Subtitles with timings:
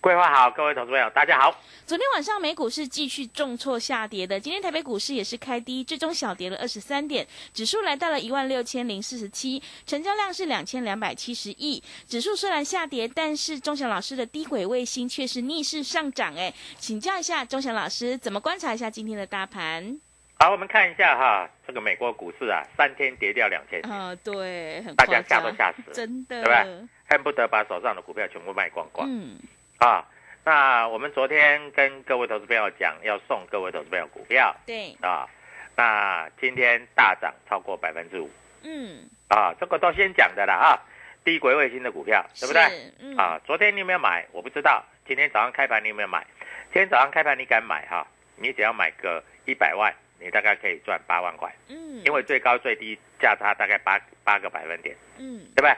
[0.00, 1.50] 桂花好，各位投资朋友，大家好。
[1.84, 11.82] 昨天晚上美股是继续重挫下跌的，今天台北股市也是开低，最终小跌了二十三点，指数来到了一万六千零四十七，成交量是两千两百七十亿。
[12.06, 16.34] 指数虽然下跌，但是钟祥老师的低轨卫星却是逆势上涨。
[16.36, 20.00] 哎，请教一下钟祥老师，怎么观察一下今天的大盘？
[20.38, 26.88] 好，我们看一下哈，这个美国股市啊，三天跌掉两千啊，对，大家吓都吓死了，真的，对不对？
[27.08, 29.08] 恨不得把手上的股票全部卖光光。
[29.10, 29.36] 嗯。
[29.78, 30.06] 啊，
[30.44, 34.54] 那我们昨天跟各位投资朋友讲，要送各位投资朋友股票。
[34.64, 34.96] 对。
[35.02, 35.28] 啊，
[35.76, 38.30] 那今天大涨超过百分之五。
[38.62, 39.08] 嗯。
[39.28, 40.80] 啊，这个都先讲的了啊，
[41.24, 42.62] 低轨卫星的股票，对不对？
[43.00, 43.16] 嗯。
[43.16, 44.26] 啊，昨天你有没有买？
[44.32, 44.82] 我不知道。
[45.06, 46.24] 今天早上开盘你有没有买？
[46.72, 48.06] 今天早上开盘你敢买哈？
[48.36, 51.54] 你只要买个一百万，你大概可以赚八万块。
[51.68, 52.02] 嗯。
[52.04, 54.96] 因为最高最低价差大概八八个百分点。
[55.18, 55.44] 嗯。
[55.54, 55.70] 对不对？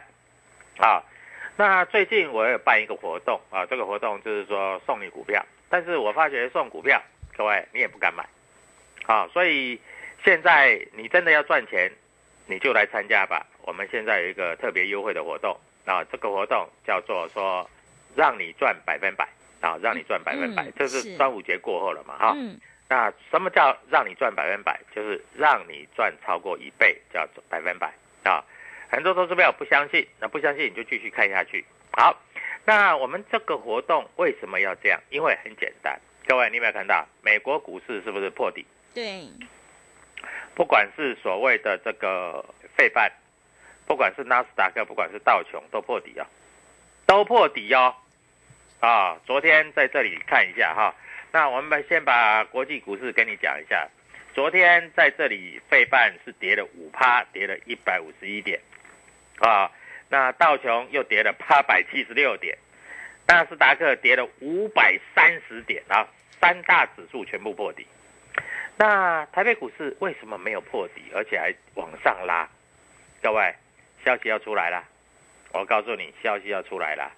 [0.87, 1.03] 啊。
[1.59, 7.03] 那最近我也办一个活动啊，这个活动就是说送你股票，但是我发觉送股票，
[7.37, 8.25] 各位你也不敢买，
[9.07, 9.81] 啊，所以
[10.25, 11.91] 现在你真的要赚钱，
[12.47, 13.45] 你就来参加吧。
[13.63, 17.69] 我们现在有一个特别优惠的活动啊，这个活动叫做说
[18.15, 19.29] 让你赚百分百
[19.61, 22.37] 啊，让你赚百分百，这是端午节过后了嘛哈。
[22.89, 24.79] 那什么叫让你赚百分百？
[24.95, 27.93] 就是让你赚超过一倍，叫做百分百
[28.23, 28.45] 啊。
[28.91, 31.65] 很多投资友不相信，那不相信你就继续看下去。
[31.93, 32.21] 好，
[32.65, 35.01] 那我们这个活动为什么要这样？
[35.11, 38.67] 因为很简单，各位你有没有看到美国股市是不是破底？
[38.95, 39.29] 对。
[40.55, 42.45] 不管是所谓的这个
[42.77, 43.13] 费半，
[43.87, 46.27] 不管是纳斯达克，不管是道琼，都破底啊，
[47.07, 47.95] 都破底哦。
[48.81, 50.95] 啊，昨天在这里看一下哈。
[51.31, 53.87] 那我们先把国际股市跟你讲一下。
[54.35, 58.61] 昨天在这里费半是跌了五趴，跌了一百五十一点。
[59.41, 59.71] 啊，
[60.09, 62.57] 那道琼又跌了八百七十六点，
[63.27, 66.09] 纳斯达克跌了五百三十点啊，
[66.41, 67.87] 三大指数全部破底。
[68.77, 72.49] 那台北股市为什么没有破底，而且还往上拉？
[73.21, 73.55] 各位，
[74.05, 74.85] 消息要出来了，
[75.53, 77.13] 我告诉你，消息要出来了，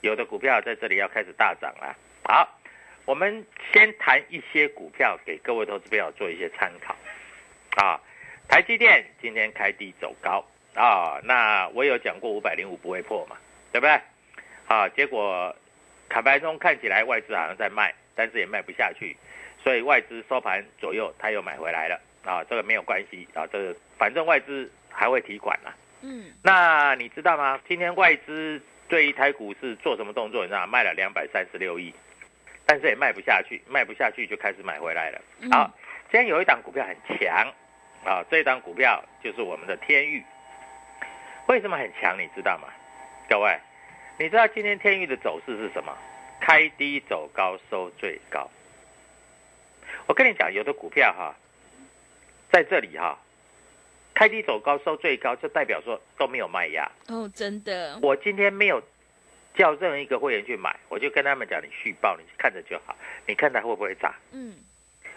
[0.00, 1.94] 有的股票在这里要开始大涨了。
[2.24, 2.58] 好，
[3.04, 6.96] 我们先谈一些股票给各位投资朋友做一些参考。
[7.76, 8.00] 啊，
[8.48, 10.42] 台积电今天开低走高。
[10.74, 13.36] 啊，那我有讲过五百零五不会破嘛，
[13.72, 14.00] 对不对？
[14.66, 15.54] 啊，结果
[16.08, 19.16] 卡牌中看起来外资好像在卖，但是也卖不下去，
[19.62, 22.00] 所以外资收盘左右他又买回来了。
[22.24, 25.74] 啊，这个没有关系啊，这个反正外资还会提款啦。
[26.00, 27.60] 嗯，那你知道吗？
[27.68, 30.42] 今天外资对于台股市做什么动作？
[30.42, 31.92] 你知道，卖了两百三十六亿，
[32.64, 35.20] 但是也卖不下去，卖不下去就开始买回来了。
[35.50, 35.70] 好，
[36.10, 37.46] 今天有一档股票很强，
[38.04, 40.24] 啊，这一档股票就是我们的天域。
[41.46, 42.18] 为什么很强？
[42.18, 42.68] 你知道吗？
[43.28, 43.58] 各位，
[44.18, 45.96] 你知道今天天域的走势是什么？
[46.40, 48.50] 开低走高收最高。
[50.06, 51.34] 我跟你讲，有的股票哈，
[52.50, 53.18] 在这里哈，
[54.14, 56.90] 开低走高收最高，就代表说都没有卖压。
[57.08, 58.82] 哦，真的，我今天没有
[59.54, 64.14] 叫任何一个会员去买，我就跟他们讲，你续报，你看着就好，你看它会不会涨？
[64.32, 64.56] 嗯，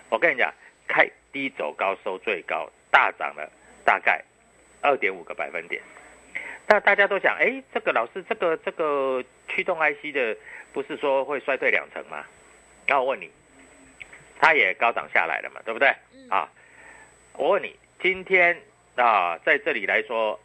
[0.10, 0.54] 我跟你讲，
[0.88, 3.50] 开低走高收最高，大涨了
[3.84, 4.24] 大概
[4.82, 5.82] 二点五个百分点。
[6.70, 10.36] 那大家都想，哎，这个老师，这个这个驱动 IC 的，
[10.74, 12.26] 不是说会衰退两成吗？
[12.86, 13.32] 那我问你，
[14.38, 15.88] 它也高涨下来了嘛，对不对？
[16.30, 16.50] 啊，
[17.34, 18.62] 我问你，今天
[18.96, 20.38] 啊，在这里来说，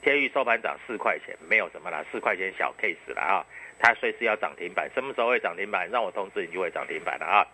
[0.00, 3.44] 天域收盘涨四块钱，没有什么啦，四块钱小 case 了啊，
[3.80, 5.90] 它随时要涨停板，什么时候会涨停板？
[5.90, 7.46] 让我通知你就会涨停板了啊。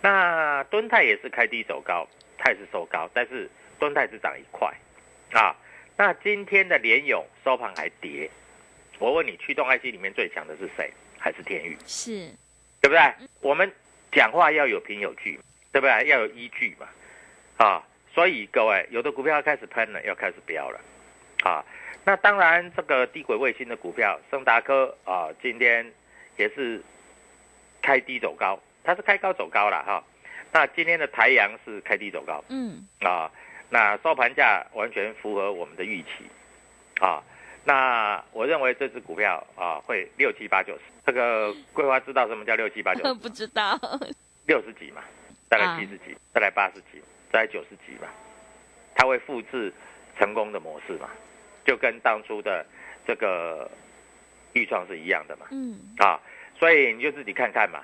[0.00, 2.08] 那敦泰也是开低走高，
[2.38, 4.72] 它也是收高，但是敦泰只涨一块
[5.32, 5.54] 啊。
[5.96, 8.30] 那今天的联勇收盘还跌，
[8.98, 10.92] 我问你，驱动 IC 里面最强的是谁？
[11.18, 11.76] 还是天宇？
[11.86, 12.28] 是，
[12.82, 13.00] 对不对？
[13.40, 13.72] 我们
[14.12, 15.40] 讲话要有凭有据，
[15.72, 16.06] 对不对？
[16.08, 16.86] 要有依据嘛，
[17.56, 17.82] 啊，
[18.12, 20.78] 所以各位，有的股票要开始喷了，要开始飙了，
[21.42, 21.64] 啊，
[22.04, 25.90] 那当然这个低轨卫星的股票，盛达科啊，今天
[26.36, 26.82] 也是
[27.80, 30.04] 开低走高，它是开高走高了哈。
[30.52, 33.32] 那今天的台阳是开低走高，嗯，啊。
[33.68, 36.08] 那收盘价完全符合我们的预期，
[37.00, 37.22] 啊，
[37.64, 40.80] 那我认为这只股票啊会六七八九十。
[41.04, 43.14] 这个桂花知道什么叫六七八九十？
[43.20, 43.78] 不知道。
[44.46, 45.02] 六十几嘛，
[45.50, 47.02] 再来七十几，再来八十几，
[47.32, 48.08] 再来九十几嘛，
[48.94, 49.72] 它会复制
[50.18, 51.10] 成功的模式嘛，
[51.64, 52.64] 就跟当初的
[53.04, 53.68] 这个
[54.52, 55.46] 预创是一样的嘛。
[55.50, 55.76] 嗯。
[55.98, 56.20] 啊，
[56.56, 57.82] 所以你就自己看看嘛。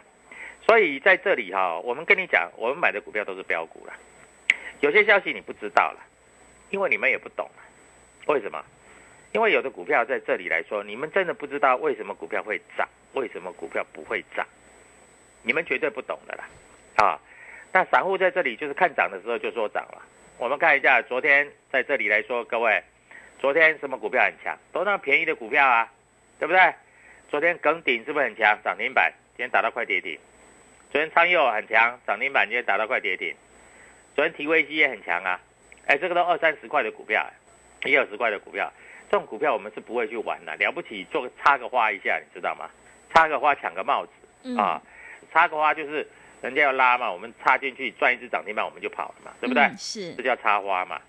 [0.64, 3.92] 所以在这里哈，我们跟你讲，我们买的股票都是标股了。
[4.82, 6.00] 有些消息你不知道了，
[6.70, 7.48] 因为你们也不懂
[8.26, 8.60] 为什么？
[9.30, 14.44] 因为有的股票在这里来说，你们真的不知道为什么股票会涨，为什么股票不会涨，
[15.42, 16.48] 你们绝对不懂的啦。
[16.96, 17.20] 啊，
[17.72, 20.02] 那散户在这里就是看涨的时候就说涨了。
[20.36, 22.82] 我们看一下昨天在这里来说，各位，
[23.38, 24.58] 昨天什么股票很强？
[24.72, 25.92] 都那便宜的股票啊，
[26.40, 26.74] 对不对？
[27.30, 28.58] 昨天耿鼎是不是很强？
[28.64, 30.18] 涨停板，今天打到快跌停。
[30.90, 33.32] 昨天昌佑很强，涨停板，今天打到快跌停。
[34.14, 35.40] 昨天提威西也很强啊，
[35.86, 37.26] 哎，这个都二三十块的股票，
[37.84, 38.70] 一二十块的股票，
[39.10, 40.54] 这种股票我们是不会去玩的。
[40.56, 42.68] 了不起做个插个花一下，你知道吗？
[43.14, 44.80] 插个花抢个帽子啊，
[45.32, 46.06] 插个花就是
[46.42, 49.66] 人家要拉嘛，我们插进去赚一只涨停板我们就跑了嘛，对不对？
[49.78, 51.00] 是，这叫插花嘛。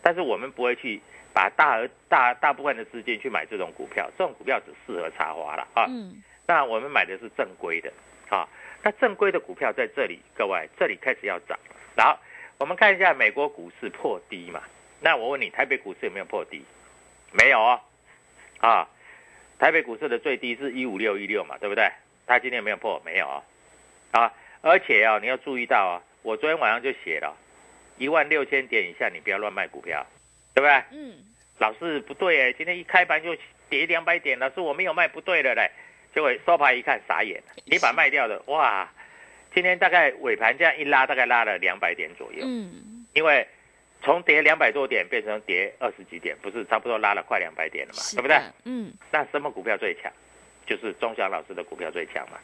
[0.00, 0.98] 但是我们不会去
[1.34, 5.84] 把大额大大部分的资金去买这种股票，这种股票只适合插花了啊。
[5.88, 7.92] 嗯，那我们买的是正规的
[8.30, 8.48] 啊，
[8.82, 11.58] 那正规的股票在这里，各位这里开始要涨，
[11.94, 12.18] 然后。
[12.60, 14.62] 我们看一下美国股市破低嘛？
[15.00, 16.62] 那我问你，台北股市有没有破低？
[17.32, 17.80] 没有哦，
[18.58, 18.86] 啊，
[19.58, 21.90] 台北股市的最低是一五六一六嘛，对不对？
[22.26, 23.42] 它今天没有破，没有啊，
[24.10, 27.34] 啊，而且啊，你要注意到啊，我昨天晚上就写了，
[27.96, 30.06] 一万六千点以下你不要乱卖股票，
[30.52, 30.82] 对不对？
[30.92, 31.14] 嗯。
[31.56, 33.34] 老师不对哎，今天一开盘就
[33.70, 35.70] 跌两百点，老师我没有卖不对的嘞，
[36.14, 38.86] 结果收盘一看傻眼，你把卖掉的哇！
[39.52, 42.44] 今天大概尾盘这样一拉，大概拉了两百点左右。
[42.44, 43.46] 嗯，因为
[44.02, 48.00] 从跌两百多点变成跌二十几点，不是差不多拉了快两百点了嘛？
[48.12, 48.38] 对不对？
[48.64, 48.92] 嗯。
[49.10, 50.10] 那什么股票最强？
[50.66, 52.38] 就是钟祥老师的股票最强嘛，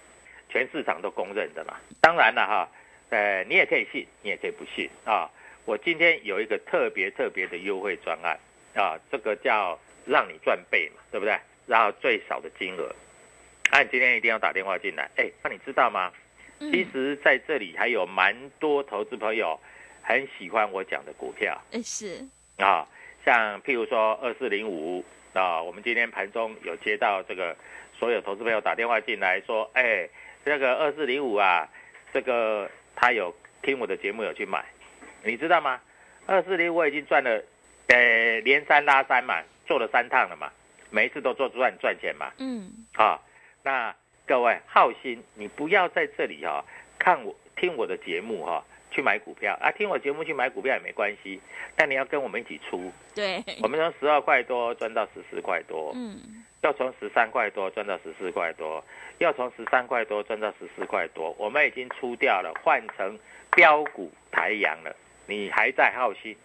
[0.49, 1.77] 全市场都公认的嘛。
[2.01, 2.69] 当然了哈，
[3.11, 5.31] 呃，你也可以信，你也可以不信啊。
[5.65, 8.37] 我今天有一个特别特别的优惠专案
[8.75, 11.39] 啊，这个叫让你赚倍嘛，对不对？
[11.67, 12.93] 然后最少的金额，
[13.71, 15.09] 那你今天一定要打电话进来。
[15.17, 16.13] 哎，那你知道吗？
[16.59, 19.59] 其实在这里还有蛮多投资朋友
[20.03, 22.87] 很喜欢我讲的股票，哎是啊，
[23.25, 27.55] 像譬如说二四零五啊，我们今天盘中有接到这个
[27.99, 30.09] 所有投资朋友打电话进来说，哎，
[30.45, 31.69] 这个二四零五啊，
[32.13, 34.65] 这个他有听我的节目有去买，
[35.23, 35.79] 你知道吗？
[36.25, 37.43] 二四零我已经赚了，
[37.89, 40.51] 呃，连三拉三嘛，做了三趟了嘛，
[40.89, 43.21] 每一次都做赚赚钱嘛，嗯，啊，
[43.63, 43.95] 那。
[44.27, 46.65] 各位好心，你不要在这里哈
[46.99, 51.41] 看我听我的节目哈去买股票啊，听我节目去买股票也没关系，
[51.77, 52.91] 但你要跟我们一起出。
[53.15, 58.85] 对，我们从十二块多赚到十四块多，嗯，要从十三块多赚到十四块多，
[59.19, 63.17] 要从十三块多赚到十四块多，我们已经出掉了，换成
[63.55, 66.37] 标股台阳了，你还在好心？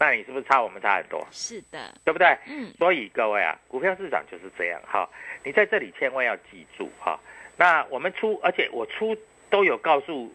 [0.00, 1.26] 那你是不是差我们差很多？
[1.30, 2.26] 是的，对不对？
[2.46, 2.72] 嗯。
[2.78, 5.06] 所以各位啊，股票市场就是这样哈。
[5.44, 7.20] 你在这里千万要记住哈。
[7.58, 9.14] 那我们出，而且我出
[9.50, 10.34] 都有告诉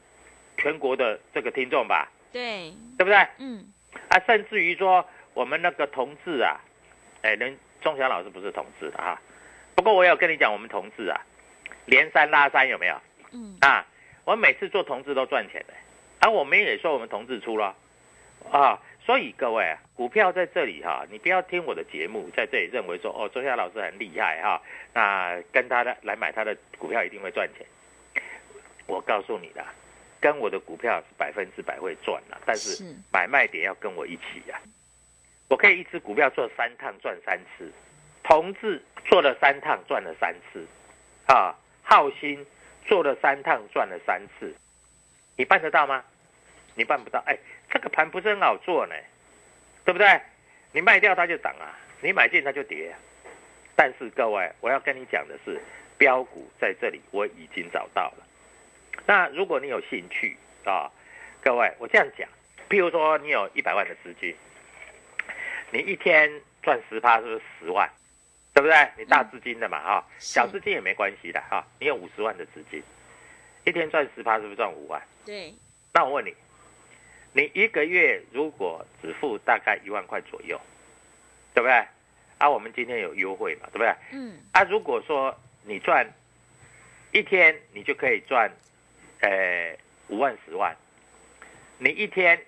[0.56, 2.08] 全国的这个听众吧？
[2.32, 3.18] 对，对不对？
[3.40, 3.66] 嗯。
[4.10, 5.04] 啊，甚至于说
[5.34, 6.62] 我们那个同志啊，
[7.24, 9.20] 哎，人钟祥老师不是同志的哈。
[9.74, 11.20] 不过我有跟你讲，我们同志啊，
[11.88, 13.02] 连三拉三有没有？
[13.32, 13.58] 嗯。
[13.62, 13.84] 啊，
[14.26, 15.74] 我们每次做同志都赚钱的，
[16.20, 17.76] 啊，我们也说我们同志出了，
[18.52, 18.80] 啊。
[19.06, 24.60] 所以各位啊，股票在这里哈，你不要听我的节目，在这里认为说哦，周夏老师很厉害哈，
[24.94, 27.68] 那跟他的来买他的股票一定会赚钱。
[28.88, 29.64] 我告诉你的，
[30.20, 34.60] 跟我的股票是百分之百会赚的，但是是买卖点要跟我一起呀、
[35.50, 37.72] 我可以一只股票做三趟赚三次，
[38.24, 40.66] 同志做了三趟赚了三次，
[41.28, 42.44] 啊，浩鑫
[42.88, 44.56] 做了三趟赚了三次，
[45.36, 46.04] 你办得到吗？
[46.78, 47.38] 你办不到，哎，
[47.76, 48.96] 这个盘不是很好做呢，
[49.84, 50.22] 对不对？
[50.72, 52.96] 你卖掉它就涨啊，你买进它就跌、啊。
[53.76, 55.60] 但是各位，我要跟你讲的是，
[55.98, 58.26] 标股在这里我已经找到了。
[59.06, 60.90] 那如果你有兴趣啊，
[61.42, 62.26] 各位，我这样讲，
[62.70, 64.34] 譬如说你有一百万的资金，
[65.72, 66.32] 你一天
[66.64, 67.90] 赚十趴是不是十万？
[68.54, 68.90] 对不对？
[68.98, 72.82] 你大资金的嘛哈、是小资金也没关系的哈、你有五十万的资金，
[73.66, 75.02] 一天赚十趴是不是赚五万？
[75.26, 75.54] 对，
[75.92, 76.34] 那我问你，
[77.36, 80.58] 你一个月如果只付大概一万块左右，
[81.54, 81.86] 对不对？
[82.38, 83.94] 啊，我们今天有优惠嘛，对不对？
[84.14, 86.10] 嗯，啊，如果说你赚
[87.12, 88.50] 一天，你就可以赚，
[89.20, 89.78] 呃，
[90.08, 90.74] 五万十万。
[91.78, 92.40] 你一天，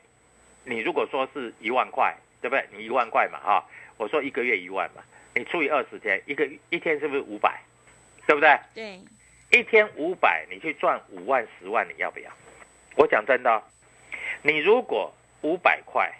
[0.63, 2.65] 你如果说是一万块，对不对？
[2.71, 3.65] 你一万块嘛，哈，
[3.97, 5.03] 我说一个月一万嘛，
[5.35, 7.61] 你除以二十天，一个一天是不是五百？
[8.25, 8.57] 对不对？
[8.73, 9.01] 对，
[9.51, 12.31] 一天五百，你去赚五万十万，你要不要？
[12.95, 13.61] 我讲真的哦、
[14.41, 16.11] 你如果五百块，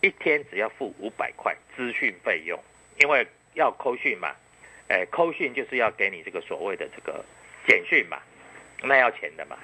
[0.00, 2.58] 一天只要付五百块资讯费用，
[3.00, 4.34] 因为要扣讯嘛，
[4.88, 7.24] 哎，扣讯就是要给你这个所谓的这个
[7.66, 8.18] 简讯嘛，
[8.82, 9.58] 那要钱的嘛，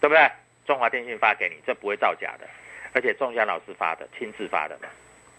[0.00, 0.30] 对不对？
[0.66, 2.48] 中华电信发给你，这不会造假的，
[2.92, 4.88] 而且仲祥老师发的，亲自发的嘛，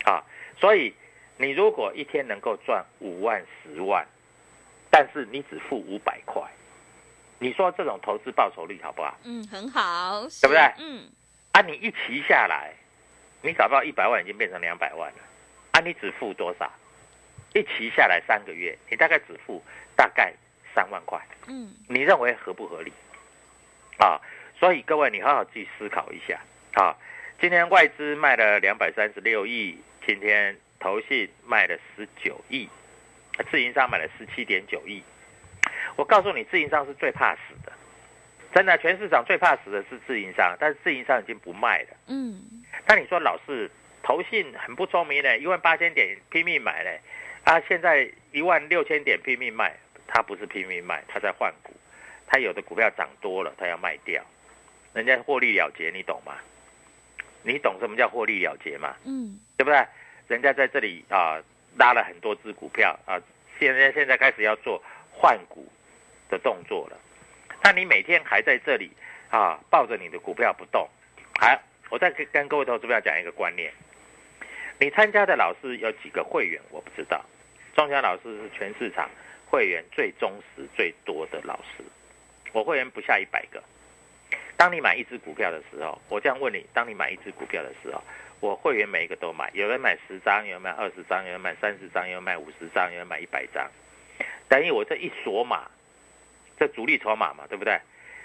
[0.10, 0.24] 啊，
[0.58, 0.94] 所以
[1.36, 4.08] 你如果一天能够赚五万十万，
[4.89, 6.42] 但是你只付五百块，
[7.39, 9.18] 你说这种投资报酬率好不好？
[9.25, 11.10] 嗯，很好，对不对嗯，
[11.58, 12.72] 啊，你一骑下来，
[13.42, 15.18] 你搞不好一百万已经变成两百万了，
[15.72, 16.72] 啊，你只付多少？
[17.56, 19.64] 一骑下来三个月，你大概只付
[19.96, 20.32] 大概
[20.76, 22.94] 三万块，嗯，你认为合不合理？
[23.98, 24.22] 啊，
[24.60, 26.40] 所以各位你好好去思考一下
[26.76, 26.96] 啊。
[27.42, 32.70] 今天外资卖了两百三十六亿，今天投信卖了十九亿，
[33.50, 35.02] 自营商买了十七点九亿。
[35.96, 37.74] 我告诉你，自营商是最怕死的，
[38.58, 41.90] 真的，全市场最怕死的是自营商，但是自营商已经不卖了。
[42.08, 42.42] 嗯，
[42.88, 43.70] 那你说老是
[44.02, 46.90] 投信很不聪明呢，一万八千点拼命买呢，
[47.44, 51.72] 啊，现在一万六千点拼命卖，他不是拼命卖，他在换股，
[52.26, 54.26] 他有的股票涨多了，他要卖掉，
[54.92, 56.34] 人家获利了结，你懂吗？
[57.44, 58.96] 你懂什么叫获利了结吗？
[59.06, 59.86] 嗯，对不对？
[60.28, 61.40] 人家在这里啊
[61.78, 63.22] 拉了很多只股票啊，
[63.60, 65.72] 现在现在开始要做换股
[66.28, 66.98] 的动作了。
[67.64, 68.92] 那你每天还在这里
[69.30, 70.88] 啊抱着你的股票不动，
[71.40, 71.60] 还
[71.90, 73.72] 我再跟跟各位投资票讲一个观念，
[74.80, 77.24] 你参加的老师有几个会员我不知道，
[77.76, 79.10] 庄家老师是全市场
[79.50, 81.84] 会员最忠实最多的老师，
[82.54, 83.62] 我会员不下一百个。
[84.56, 88.02] 当你买一只股票的时候，我这样问你：当你买一只股票的时候，
[88.40, 93.70] 我会员每一个都买，有人买十张，有人买二十张，有人买三十张，有人买五十张，有人买一百张。
[94.50, 95.70] 等于我这一锁码，
[96.60, 97.80] 这主力筹码嘛，对不对？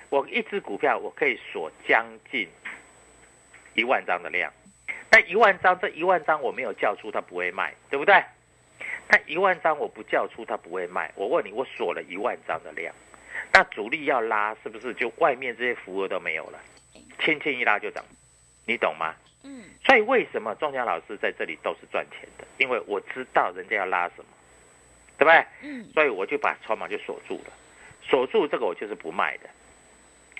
[0.08, 2.48] 我一只股票我可以锁将近
[3.74, 4.52] 一万张的量，
[5.08, 8.22] 但一万张这一万张我没有叫出，它不会卖，对不对？
[9.08, 11.10] 但一万张我不叫出，它不会卖。
[11.14, 12.94] 我问你，我锁了一万张的量，
[13.52, 16.58] 那主力要拉，是不是就外面这些服务都没有了？
[17.20, 18.04] 轻轻一拉就涨，
[18.66, 19.14] 你懂吗？
[19.44, 22.46] 嗯，所以为什么仲江老师在这里都是赚钱的？
[22.58, 24.24] 因为我知道人家要拉什么，
[25.18, 25.44] 对不对？
[25.62, 27.52] 嗯，所以我就把筹码就锁住了，
[28.02, 29.48] 锁住这个我就是不卖的，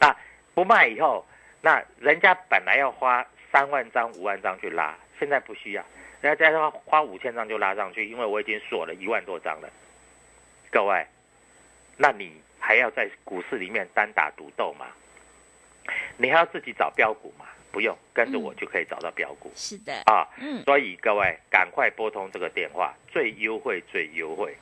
[0.00, 0.16] 那，
[0.54, 1.24] 不卖以后，
[1.60, 5.84] 那人家本来要花三万张、五万张去拉，现在不需要，
[6.20, 9.68] 人家再花五千张就拉上去，因为我已经锁了一万多张了。
[10.70, 11.06] 各位，
[11.96, 14.86] 那你还要在股市里面单打独斗吗？
[16.16, 17.46] 你还要自己找标股吗？
[17.70, 19.50] 不用，跟着我就可以找到标股。
[19.54, 24.54] 是的，啊，嗯，所以各位赶快拨通这个电话，最优惠最优惠，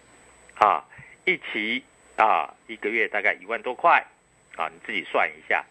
[0.55, 0.85] 啊，
[1.25, 1.85] 一期
[2.21, 4.05] 啊一个月大概一万多块，
[4.57, 5.65] 啊，你自己算一下，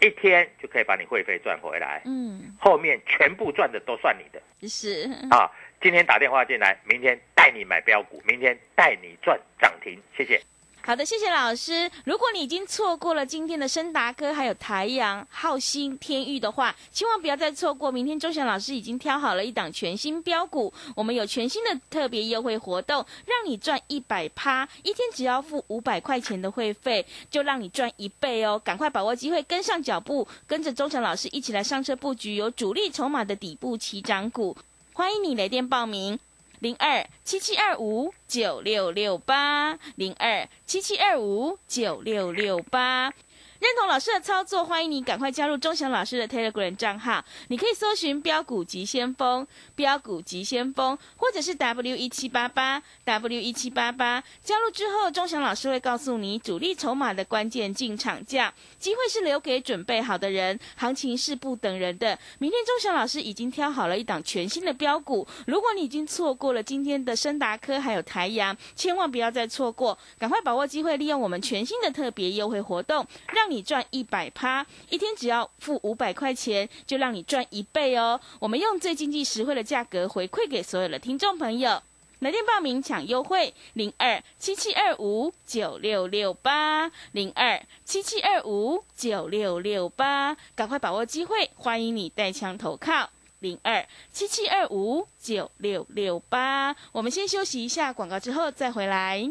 [0.00, 5.50] 一天就可以把你会费赚回来，嗯，后面全部赚的都算你的是，啊。
[5.80, 10.40] 今天打电话进来，明天带你买标股，明天带你赚涨停，谢谢。
[10.88, 11.90] 好的，谢谢老师。
[12.04, 17.92] 如果你已经错过了今天的深达科、还有台阳、浩星、天域的话，千万不要再错过。
[17.92, 28.58] 明天周翔老师已经挑好了一档全新标股，我们有全新的特别优惠活动，让你赚一百趴，一天只要付五百块钱的会费，就让你赚一倍哦！
[28.64, 34.56] 赶快把握机会，跟上脚步，跟着周翔老师一起来上车布局有主力筹码的底部起涨股。
[34.94, 36.18] 欢迎你来电报名。
[36.60, 43.12] 零二七七二五九六六八，零二七七二五九六六八。
[43.60, 47.24] 认同老师的操作，欢迎你赶快加入钟祥老师的 Telegram 账号。
[47.48, 54.22] 你可以搜寻“标股急先锋”、“标股急先锋”，或者是 W 一七八八 W 一七八八。
[54.44, 58.54] 加入之后，钟祥老师会告诉你主力筹码的关键进场价。
[58.78, 62.16] 机会是留给准备好的人，行情是不等人的。
[62.38, 73.47] 明天钟祥老师已经挑好了一档全新的标股，如果你已经错过了今天的深达科还有台阳，千万不要再错过，赶快把握机会，利用我们全新的特别优惠活动，让。
[73.50, 78.20] 你赚一百趴，一天只要付五百块钱，就让你赚一倍哦。
[78.38, 81.82] 我们用最经济实惠的价格回馈给所有的听众朋友，
[82.20, 96.74] 来电报名抢优惠零二七七二五九六六八零二七七二五九六六八，赶快把握机会，欢迎你带枪投靠零二七七二五九六六八。
[96.92, 99.30] 我们先休息一下广告，之后再回来。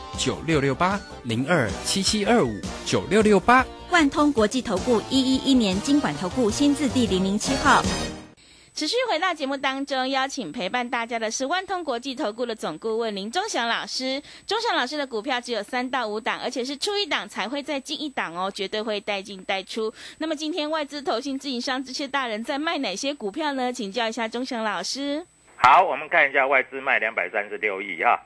[0.17, 7.81] 九六六八零二七七二五九六六八，万通国际投顾一一一年经管投顾新字第零零七号。
[8.73, 14.21] 持续回到节目当中，邀请陪伴大家的是万通国际投顾的总顾问林忠祥老师。
[14.47, 19.93] 忠祥老师的股票只有三到五档，而且是出一档才会再进一档哦，绝对会带进带出。
[20.19, 23.73] 那么今天外资、投信、自营商这些大人在卖哪些股票呢？
[23.73, 25.25] 请教一下忠祥老师。
[25.57, 28.19] 好，我们看一下外资卖两百三十六亿哈。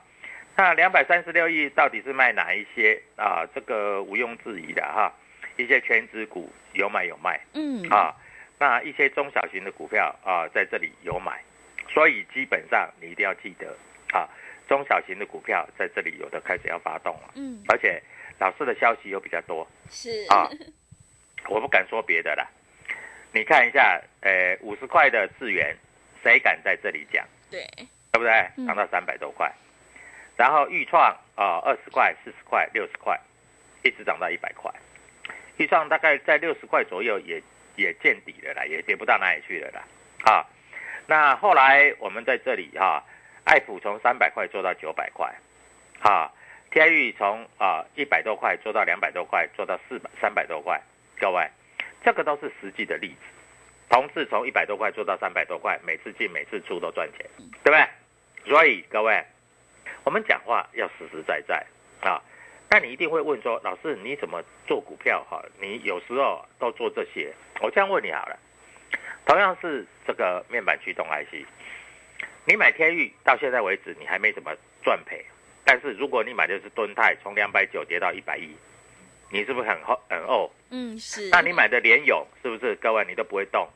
[0.56, 3.00] 那两百三十六亿到底是卖哪一些？
[3.16, 3.46] 啊？
[3.54, 5.12] 这个毋庸置疑的哈，
[5.56, 7.86] 一些全职股有买有卖，嗯。
[7.90, 8.14] 啊，
[8.58, 11.42] 那一些中小型的股票啊，在这里有买，
[11.90, 13.76] 所以基本上你一定要记得
[14.12, 14.26] 啊，
[14.66, 18.02] 中小型的股票在这里有的开始要发动了，嗯，而且
[18.38, 20.24] 老师的消息又比较多，是。
[20.30, 20.48] 啊，
[21.48, 22.50] 我不敢说别的了，
[23.30, 25.76] 你看一下，呃，五十块的智源，
[26.22, 27.26] 谁敢在这里讲？
[27.50, 27.62] 对，
[28.12, 28.66] 对不对？
[28.66, 29.52] 涨到三百多块。
[30.36, 31.02] 然后豫创
[31.34, 33.18] 啊，二十块、四十块、六十块，
[33.82, 34.70] 一直涨到一百块。
[35.56, 37.42] 豫创大概在六十块左右，也
[37.76, 39.82] 也见底了啦，也跌不到哪里去了啦。
[40.30, 40.44] 啊，
[41.06, 43.02] 那后来我们在这里哈，
[43.44, 45.34] 爱普从三百块做到九百块，
[46.02, 46.30] 啊，
[46.70, 50.78] 天域从啊一百多块做到两百多块，做到四百三百多块。
[51.18, 51.48] 各位，
[52.04, 53.24] 这个都是实际的例子。
[53.88, 57.26] 同事从一百多块做到三百多块，每次进每次出都赚钱，
[57.64, 57.86] 对不对？
[58.50, 59.24] 所以各位。
[60.06, 61.66] 我们讲话要实实在在
[62.00, 62.22] 啊，
[62.70, 65.44] 那你一定会问说，老师你怎么做股票哈？
[65.60, 68.38] 你有时候都做这些，我这样问你好了。
[69.26, 71.44] 同样是这个面板驱动 IC，
[72.44, 75.24] 你买天域到现在为止你还没怎么赚赔，
[75.64, 78.56] 但是如果你买的是敦泰，从两百九跌到一百一，
[79.28, 80.54] 你是不是很厚很厚？
[80.70, 81.30] 嗯，是。
[81.30, 83.68] 那你买的联勇是不是各位你都不会动？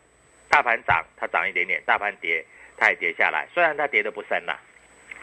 [0.49, 4.57] 大盘涨它涨一点点，大盘跌它也跌下来，虽然它跌的不深呐。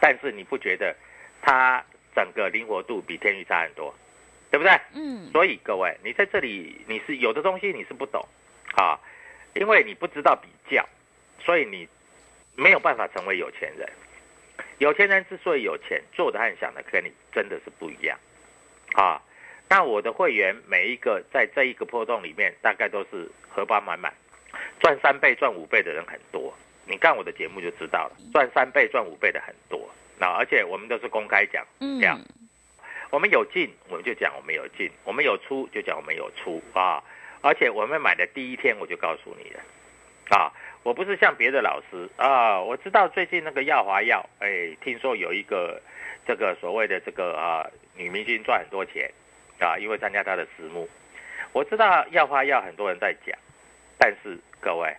[0.00, 0.94] 但是你不觉得
[1.42, 1.84] 它
[2.14, 3.94] 整个灵活度比天宇差很多，
[4.50, 4.72] 对不对？
[4.94, 5.30] 嗯。
[5.32, 8.24] 所以各位，你在这里你是有的东西你是不懂
[8.76, 8.98] 啊，
[9.54, 10.86] 因为你不知道比较，
[11.40, 11.88] 所以你
[12.54, 13.88] 没有办法成为有钱人。
[14.78, 18.16] 有钱人之所以有钱，做的和想的跟你真的是不一样
[18.94, 19.20] 啊。
[19.68, 24.12] 那我的会员每一个在这一个波动里面，大概都是荷包满满，
[24.80, 26.54] 赚三倍、赚五倍的人很多。
[26.88, 32.18] 你看我的节目就知道了，赚三倍、赚五倍的很多，那而且我们都是公开讲，这样，
[33.10, 37.02] 我们有进我们就讲我们有进，我们有出就讲我们有出啊，
[37.42, 39.60] 而且我们买的第一天我就告诉你了，
[40.30, 45.80] 啊，我不是像别的老师啊，我知道最近那个耀华药，哎，听说有一个
[46.26, 49.10] 这个所谓的这个啊女明星赚很多钱
[49.60, 50.88] 啊，因为参加她的私募。
[51.52, 53.36] 我知道耀华药很多人在讲，
[53.98, 54.94] 但是各位，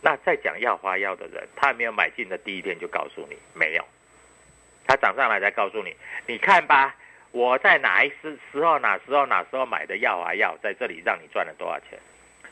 [0.00, 3.84] 那在讲要花药的人，他没有买进的第一天就告诉你没有，
[4.86, 5.94] 他涨上来才告诉你，
[6.26, 6.94] 你看吧，
[7.32, 11.98] 我在哪一时时候哪时候哪时候买的药啊药，在这里让你赚了多少钱。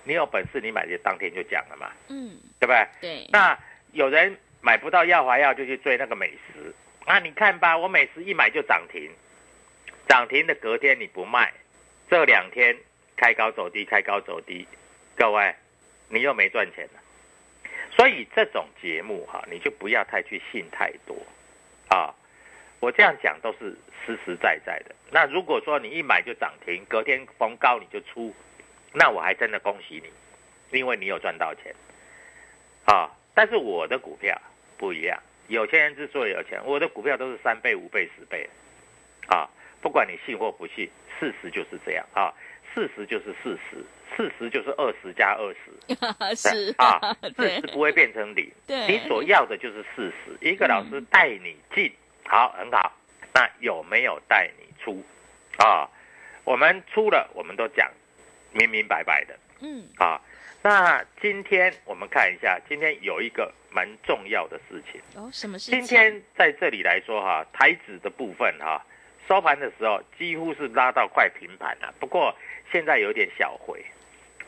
[0.05, 2.87] 你有本事，你买的当天就讲了嘛，嗯，对不对？
[3.01, 3.59] 对，那
[3.93, 6.73] 有人买不到药华药，就去追那个美食。
[7.07, 9.11] 那，你看吧，我美食一买就涨停，
[10.09, 11.53] 涨停的隔天你不卖，
[12.11, 12.77] 这两天
[13.17, 14.67] 开高走低，开高走低，
[15.17, 15.55] 各位，
[16.09, 17.01] 你又没赚钱了。
[17.97, 21.17] 所以这种节目哈，你就不要太去信太多
[21.89, 22.15] 啊。
[22.79, 24.95] 我这样讲都是实实在在的。
[25.11, 28.35] 那如果说你一买就涨停，隔天逢高你就出。
[28.93, 31.75] 那我还真的恭喜你，因为你有赚到钱，
[32.87, 33.11] 啊！
[33.35, 34.41] 但是我的股票
[34.79, 38.49] 不一样，有钱人之所以有钱，我的股票都是三倍、五倍、十倍，
[39.29, 39.49] 啊！
[39.83, 42.33] 不管你信或不信，事实就是这样啊！
[42.77, 43.83] 事实就是四十，
[44.15, 47.01] 四十就是二十加二十， 是啊，
[47.35, 48.53] 四十不会变成零。
[48.69, 50.37] 对你所要的就是四十。
[50.47, 51.91] 一个老师带你进，
[52.27, 52.93] 好，很好。
[53.33, 55.03] 那有没有带你出？
[55.57, 55.89] 啊，
[56.45, 57.91] 我们出了，我们都讲
[58.53, 60.21] 明明白白的嗯，啊。
[60.63, 65.01] 那今天我们看一下，今天有一个蛮重要的事情。
[65.15, 65.81] 哦，什么事今？
[65.83, 68.85] 天在这里来说哈，台子的部分哈，
[69.29, 72.35] 收盘的时候几乎是拉到快平盘了，不过
[72.71, 73.85] 现在有点小回。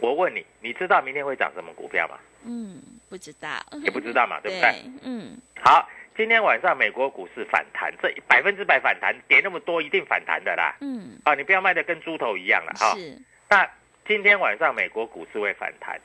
[0.00, 2.18] 我问你，你知道明天会涨什么股票吗？
[2.44, 3.48] 嗯，不知道，
[3.82, 4.72] 也不知道嘛， 对不对？
[5.02, 10.76] 嗯，好，今天晚上美国股市反弹，这百分之百反弹，跌那么多一定反弹的啦。
[10.80, 12.94] 嗯，啊，你不要卖的跟猪头一样了哈。
[12.94, 13.68] 是，那
[14.06, 16.00] 今天晚上美国股市会反弹，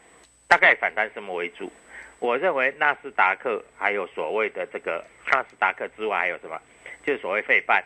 [0.47, 1.71] 大概反弹什么为主？
[2.17, 6.59] 我认为纳斯达克还有所谓的这个纳斯达克之外还有什么？
[7.05, 7.83] 就是所谓费半，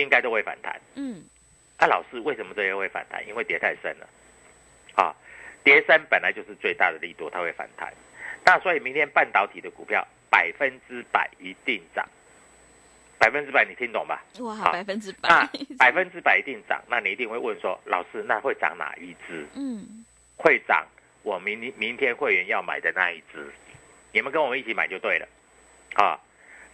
[0.00, 0.80] 应该都会反弹。
[0.94, 1.22] 嗯，
[1.78, 3.26] 啊，老师为什么这些会反弹？
[3.28, 4.08] 因为跌太深了，
[4.94, 5.14] 啊，
[5.62, 7.92] 跌深本来就是最大的力度，它会反弹。
[8.44, 12.08] 那所以明天半导体的股票百分之百一定涨，
[13.18, 14.24] 百分之百你听懂吧？
[14.38, 19.46] 哇，好百分之百那，百分之百一定涨，那你一定会问说，老师那会涨哪一只？
[19.54, 20.04] 嗯，
[20.36, 20.86] 会涨
[21.22, 23.52] 我明明天会员要买的那一只，
[24.12, 25.28] 你们跟我们一起买就对了，
[25.96, 26.18] 啊，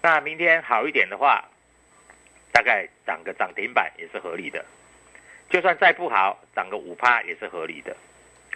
[0.00, 1.44] 那明天好一点的话，
[2.56, 4.64] 大概涨个涨停板也是合理的，
[5.50, 7.94] 就算再不好，涨个五趴也是合理的，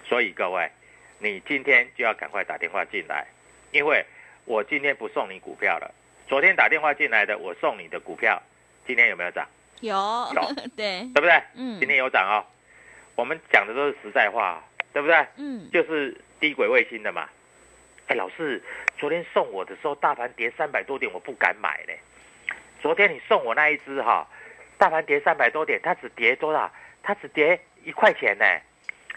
[0.07, 0.71] 所以各位，
[1.19, 3.27] 你今天就要赶快打电话进来，
[3.73, 4.03] 因为
[4.47, 5.95] 我今天不送你股票了，
[6.27, 8.43] 昨天打电话进来的我送你的股票，
[8.87, 9.47] 今天有没有涨？
[9.83, 9.95] 有
[10.35, 11.33] 有， 对，对不对？
[11.57, 12.41] 嗯今天有涨哦，
[13.17, 15.27] 我们讲的都是实在话，对不对？
[15.37, 17.29] 嗯，就是低轨卫星的嘛。
[18.07, 18.63] 哎，老师，
[18.97, 21.93] 昨天送我的时候，大盘跌三百多点，我不敢买呢。
[22.81, 24.27] 昨天你送我那一只哈，
[24.79, 26.71] 大盘跌三百多点，它只跌多少？
[27.03, 28.45] 它只跌一块钱呢。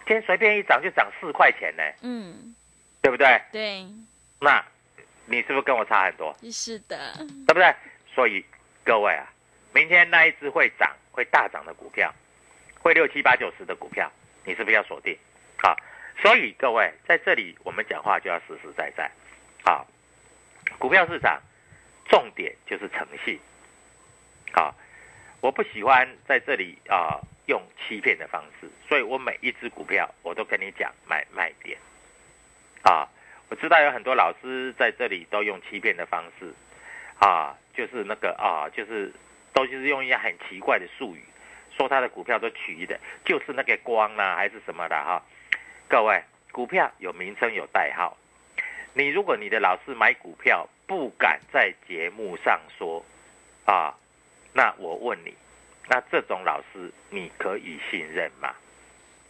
[0.06, 2.54] 今天随便一涨就涨四块钱呢，嗯，
[3.02, 3.42] 对不对？
[3.54, 3.86] 对，
[4.40, 4.62] 那
[5.26, 6.36] 你是不是跟我差很多？
[6.52, 7.14] 是的，
[7.48, 7.74] 对不对？
[8.14, 8.44] 所以
[8.84, 9.26] 各位啊，
[9.74, 12.14] 明天那一只会涨、会大涨的股票，
[12.82, 14.12] 会六七八九十的股票，
[14.44, 15.18] 你是不是要锁定？
[15.62, 15.74] 好，
[16.22, 19.10] 所以各位在这里我们讲话就要实实在在。
[19.64, 19.88] 好，
[20.78, 21.42] 股票市场
[22.10, 23.40] 重点就是诚信。
[24.54, 24.74] 啊，
[25.42, 31.78] 我不喜欢在这里啊用欺骗的方式，所以我每一只股票我都跟你讲买卖点。
[32.84, 33.08] 啊，
[33.50, 36.54] 我知道有很多老师在这里都用欺骗的方式，
[37.20, 39.12] 啊，就是那个啊，就是
[39.54, 41.24] 都就是用一些很奇怪的术语，
[41.76, 45.24] 说他的股票都取的，就是那个光啦、还是什么的哈。
[45.88, 48.18] 各位，股票有名称有代号，
[48.94, 53.04] 你如果你的老师买股票不敢在节目上说，
[54.54, 55.34] 那我问你，
[55.88, 58.54] 那这种老师你可以信任吗？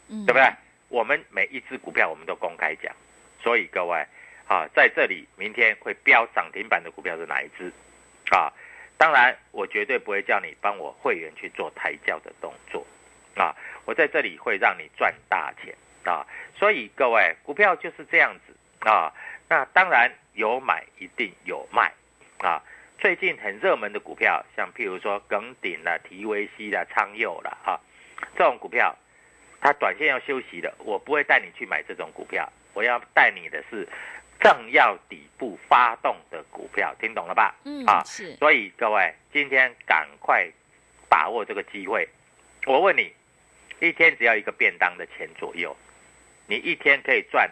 [0.09, 0.51] 嗯，对不对？
[0.89, 2.93] 我们每一只股票我们都公开讲，
[3.41, 4.05] 所以各位
[4.47, 7.71] 啊，在这里明天会标涨停板的股票是哪一只？
[8.29, 8.51] 啊，
[8.97, 12.86] 当然我绝对不会叫你帮我会员去做抬轿的动作，
[13.36, 13.55] 啊，
[13.86, 18.53] 我在这里会让你赚大钱啊，所以各位股票就是这样子
[18.88, 19.13] 啊，
[19.47, 21.91] 那当然有买一定有卖
[22.39, 22.62] 啊。
[22.99, 27.79] 最近很热门的股票，像譬如说耿鼎啦、提维西啦、昌佑啦，啊，
[28.38, 28.95] 这种股票，
[29.60, 33.88] 它短线要休息的，我不会带你去买这种股票，我要带你的是
[34.39, 37.53] 正要底部发动的股票，听懂了吧？
[37.65, 40.49] 嗯，啊，是，所以各位今天赶快
[41.10, 42.08] 把握这个机会。
[42.65, 43.12] 我问你，
[43.82, 45.75] 一天只要一个便当的钱左右，
[46.47, 47.51] 你一天可以赚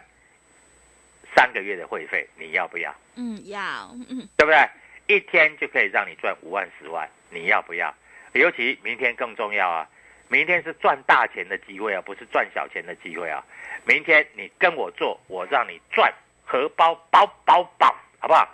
[1.36, 2.94] 三个月的会费，你要不要？
[3.16, 4.56] 嗯，要，嗯， 对不对？
[5.06, 7.94] 一天就可以让你赚五万、十万，你要不要？
[8.32, 9.88] 尤其明天更重要啊！
[10.28, 13.44] 明天是赚大钱的机会啊，不是赚小钱的机会啊！
[13.84, 16.10] 明天你跟我做，我让你赚
[16.44, 18.48] 荷包包包包，好不好？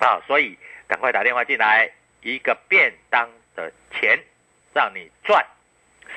[0.00, 4.18] 啊，所以赶快打电话进来，一个便当的钱
[4.74, 5.42] 让你赚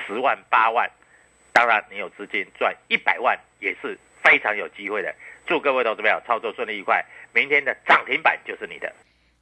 [0.06, 0.90] 十万八万，
[1.54, 5.14] 当然你有资金赚一百万也是非常有机会的。
[5.46, 8.92] 祝各位投资朋友操作顺利愉快，明天的涨停板就是你的。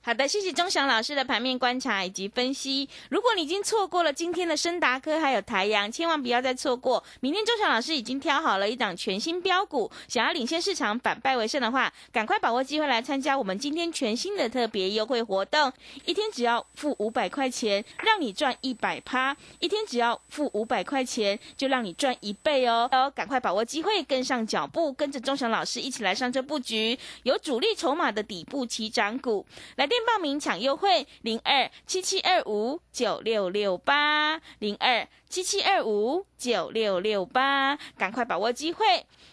[0.03, 2.89] 好的，谢谢钟祥老师的盘面观察以及分析。
[3.11, 7.05] 如果你已经错过了今天的深达科还有台阳，千万不要再错过。
[7.21, 15.71] 明天钟祥老师已经挑好了一档全新标股，想要领先市场、反败为胜的话，赶快把握机会来参加我们今天全新的特别优惠活动。
[16.07, 22.89] 一天只要付五百块钱，让你赚一百趴；一天只要付五百块钱，就让你赚一倍哦！
[22.91, 29.45] 哦，赶快把握机会，跟上脚步，跟着钟祥老师一起来上车布局有主力筹码的底部起涨股
[29.77, 29.90] 来。
[29.91, 38.85] 电报名抢优惠零二七七二五九六六八零二七七二五九六六八，赶快把握机会！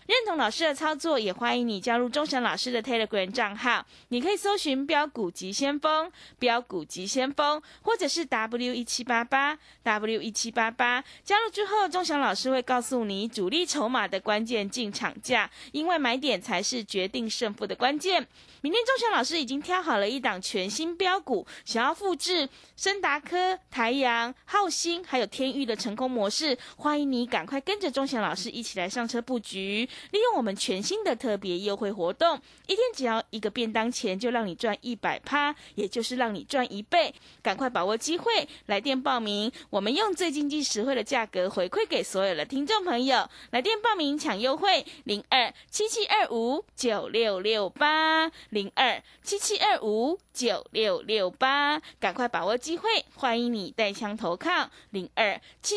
[0.06, 3.84] 认同老师的操作，也欢迎你加入钟神老师的 Telegram 账号。
[4.10, 11.04] 你可以搜寻“标股急先锋”、“标股急先锋”，或者是 W 一七八八 W 一七八八。
[11.24, 18.28] 加入之后，钟祥老师会告诉你主力筹码的关键进场价，因为买点才是决定胜负的关键。
[18.62, 29.88] 明天钟祥老师已经挑好了一档全新标股，想要复制深达科、台阳、浩星还有天域的成功模式，欢迎你赶快跟着钟祥老师一起来上车布局。
[30.12, 37.16] 利用我们全新的特别优惠活动，一天只要一个便当钱，就让你赚一百趴，也就是让你赚一倍。
[37.42, 43.30] 赶快把握机会，来电报名，我们用最经济实惠的价格回馈给所有的听众朋友。
[43.52, 55.77] 来电报名抢优惠，零二七七二五九六六八零二七七二五九六六八，赶快把握机会，欢迎你带枪投靠零二七